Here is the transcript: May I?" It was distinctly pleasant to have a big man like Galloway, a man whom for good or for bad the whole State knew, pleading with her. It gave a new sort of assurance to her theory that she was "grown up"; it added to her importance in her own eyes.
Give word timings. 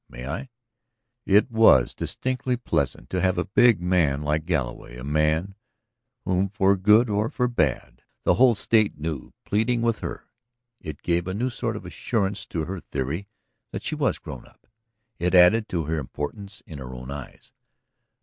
May 0.09 0.27
I?" 0.27 0.49
It 1.27 1.51
was 1.51 1.93
distinctly 1.93 2.57
pleasant 2.57 3.07
to 3.11 3.21
have 3.21 3.37
a 3.37 3.45
big 3.45 3.79
man 3.79 4.23
like 4.23 4.47
Galloway, 4.47 4.97
a 4.97 5.03
man 5.03 5.53
whom 6.25 6.49
for 6.49 6.75
good 6.75 7.07
or 7.07 7.29
for 7.29 7.47
bad 7.47 8.01
the 8.23 8.33
whole 8.33 8.55
State 8.55 8.97
knew, 8.97 9.31
pleading 9.45 9.83
with 9.83 9.99
her. 9.99 10.25
It 10.79 11.03
gave 11.03 11.27
a 11.27 11.35
new 11.35 11.51
sort 11.51 11.75
of 11.75 11.85
assurance 11.85 12.47
to 12.47 12.65
her 12.65 12.79
theory 12.79 13.27
that 13.69 13.83
she 13.83 13.93
was 13.93 14.17
"grown 14.17 14.47
up"; 14.47 14.65
it 15.19 15.35
added 15.35 15.69
to 15.69 15.83
her 15.83 15.99
importance 15.99 16.63
in 16.65 16.79
her 16.79 16.95
own 16.95 17.11
eyes. 17.11 17.53